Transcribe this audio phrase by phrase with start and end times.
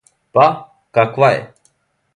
[0.37, 0.45] Па,
[0.99, 1.41] каква је?